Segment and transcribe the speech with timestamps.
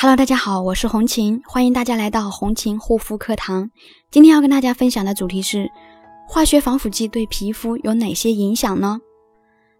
[0.00, 3.68] Hello，大家好，我是红琴，欢迎大家来到红琴护肤课堂。
[4.12, 5.68] 今天要跟大家分享的主题是
[6.28, 9.00] 化学防腐剂对皮肤有哪些影响呢？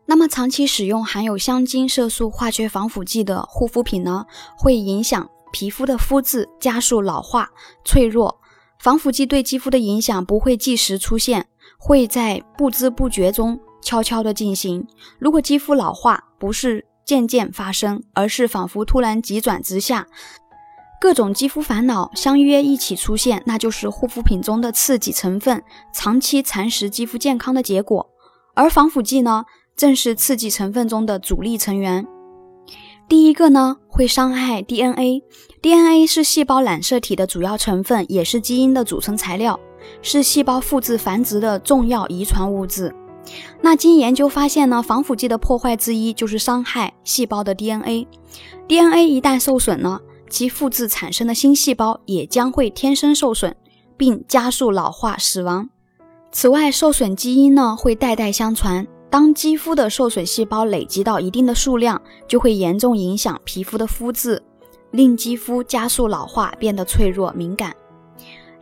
[0.07, 4.27] 那么长期使用含有香精、色素、化学防腐剂的护肤品呢，
[4.57, 7.49] 会影响皮肤的肤质，加速老化、
[7.85, 8.41] 脆弱。
[8.81, 11.47] 防腐剂对肌肤的影响不会即时出现，
[11.79, 14.85] 会在不知不觉中悄悄的进行。
[15.21, 20.07] 如果肌肤老化不是渐渐发生，而是仿佛突然急转直下，
[21.01, 25.63] 各种肌肤烦恼相约一起出现，那就是护肤品中的刺激成分
[25.95, 28.11] 长期蚕食肌肤健康的结果。
[28.55, 32.07] 而防腐剂呢，正是刺激成分中的主力成员。
[33.09, 35.23] 第一个呢，会伤害 DNA。
[35.63, 39.59] DNA 是细胞染色体的主要成分，也是基因的组成材料，
[40.03, 42.95] 是细胞复制繁殖的重要遗传物质。
[43.61, 48.07] 那经研究发现呢，防腐剂的破坏之一就是伤害细胞的 DNA。
[48.67, 53.55] DNA 一旦受损呢，其复制产生的新细胞也将会天生受损，
[53.97, 55.69] 并加速老化死亡。
[56.31, 58.87] 此外，受损基因呢会代代相传。
[59.11, 64.43] 当肌肤的受损细胞累积到一定的数量，就会严重影响皮肤的肤质，
[64.91, 67.75] 令肌肤加速老化，变得脆弱敏感。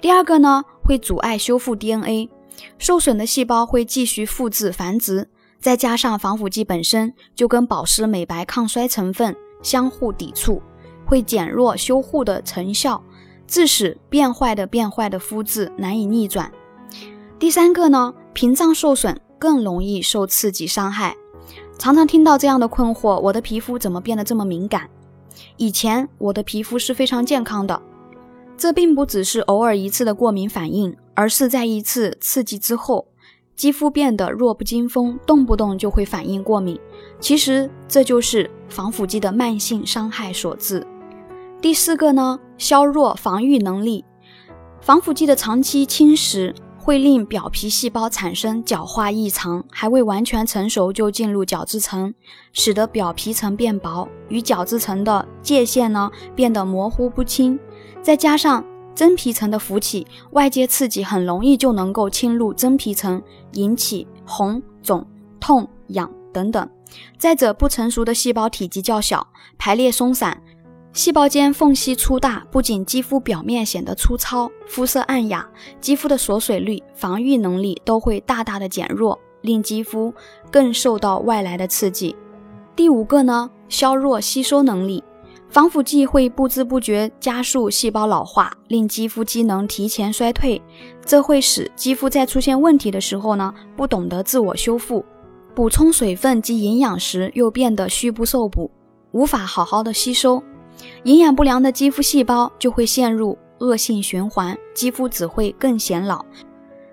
[0.00, 2.30] 第二个呢，会阻碍修复 DNA。
[2.78, 10.62] 受损的细胞会继续复制繁殖，再加上防腐剂本身就跟保湿、美白、抗衰成分相互抵触，
[11.04, 13.02] 会减弱修护的成效，
[13.46, 16.50] 致使变坏的变坏的肤质难以逆转。
[17.38, 21.16] 第三个呢，屏障受损更容易受刺激伤害。
[21.78, 24.88] 常常听到这样的困惑：我的皮肤怎么变得这么敏感？
[25.58, 27.82] 以前我的皮肤是非常健康的。
[28.58, 33.06] 这并不只是偶尔一次的过敏反应，而是在一次刺激之后，
[33.54, 36.78] 肌肤变得弱不禁风，动不动就会反应过敏。
[37.20, 40.86] 其实这就是防腐剂的慢性伤害所致。
[41.60, 44.04] 第四个呢，削弱防御能力。
[44.80, 52.14] 防腐剂的长期侵蚀会令表皮细胞产生角化异常，还未完全成熟就进入角质层，
[52.52, 57.58] 使得表皮层变薄，与角质层的界限呢变得模糊不清。
[58.06, 63.20] 再加上真皮层的浮起，外界刺激很容易就能够侵入真皮层，
[63.54, 65.04] 引起红肿、
[65.40, 66.70] 痛痒等等。
[67.18, 69.26] 再者，不成熟的细胞体积较小，
[69.58, 70.40] 排列松散，
[70.92, 75.44] 细胞间缝隙粗大，不仅肌肤表面显得粗糙，肤色暗哑，
[75.80, 80.14] 肌肤的锁水率、防御能力都会大大的减弱，令肌肤
[80.48, 82.14] 更受到外来的刺激。
[82.76, 85.02] 第五个呢，削弱吸收能力。
[85.48, 90.60] 防腐剂会不知不觉加速细胞老化，令肌肤机能提前衰退，
[91.04, 95.04] 这会使肌肤在出现问题的时候呢，不懂得自我修复，
[95.54, 98.70] 补充水分及营养时又变得虚不受补，
[99.12, 100.42] 无法好好的吸收，
[101.04, 106.22] 营养不良的肌肤细胞就会陷入恶性循环，肌肤只会更显老。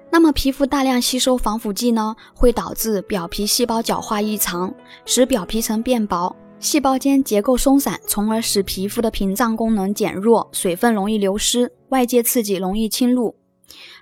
[0.09, 4.73] 那么皮肤大量吸收防腐剂呢，会导致表皮细胞角化异常，
[5.05, 6.33] 使表皮层变薄。
[6.63, 13.35] 细胞间结构松散，从而使皮肤的屏障功能减弱，水分容易流失，外界刺激容易侵入。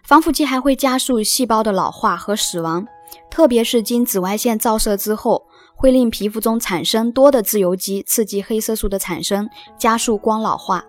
[0.03, 2.85] 防腐剂还会加速细胞的老化和死亡，
[3.31, 10.85] 特别是经紫外线照射之后，会令皮肤中产生多的自由基，刺激黑色素的产生，加速光老化。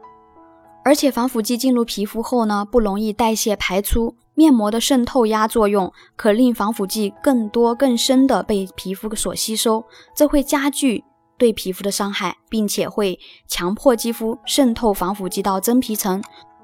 [0.84, 9.82] 而且防腐剂进入皮肤后呢，不容易代谢排出，面膜的渗透压作用可令防腐剂更多更深的被皮肤所吸收，
[10.14, 11.02] 这会加剧。
[11.42, 16.22] 对皮肤的伤害，并且会强迫肌肤渗透防腐剂到真皮层，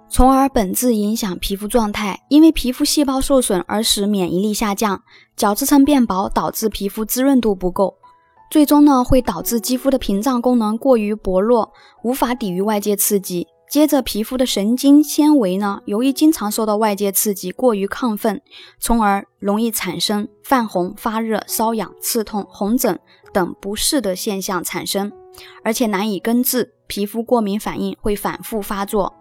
[0.09, 2.23] 从而本质影响皮肤状态。
[2.29, 5.03] 因为皮肤细胞受损而使免疫力下降，
[5.37, 7.97] 角质层变薄，导致皮肤滋润度不够，
[8.53, 11.73] 最终呢会导致肌肤的屏障功能过于薄弱，
[12.05, 13.49] 无法抵御外界刺激。
[13.71, 18.41] 接着，皮肤的神经纤维呢，由于经常受到外界刺激，过于亢奋，
[18.81, 22.99] 从而容易产生泛红、发热、瘙痒、刺痛、红疹。
[23.31, 25.13] 等不适的现象产生，
[25.63, 29.15] 而且难以根治，皮肤过敏反应会反复发作。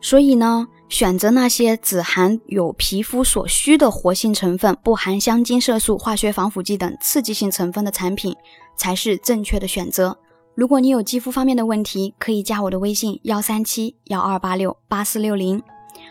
[0.00, 8.32] 所以呢，选择那些只含有皮肤所需的活性成分，不含香精、色素、化学防腐剂等刺激性成分的产品，
[8.76, 10.16] 才是正确的选择。
[10.56, 15.62] 如果你有肌肤方面的问题，可以加我的微信：幺三七幺二八六八四六零。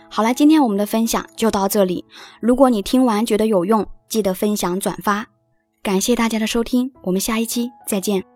[0.08, 2.06] 好了，今天我们的分享就到这里。
[2.40, 5.26] 如果你听完觉得有用，记得分享转发。
[5.82, 8.35] 感谢大家的收听，我们下一期再见。